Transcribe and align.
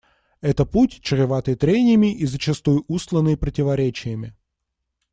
Это 0.41 0.65
путь, 0.65 1.01
чреватый 1.03 1.53
трениями 1.53 2.11
и 2.11 2.25
зачастую 2.25 2.83
устланный 2.87 3.37
противоречиями. 3.37 4.33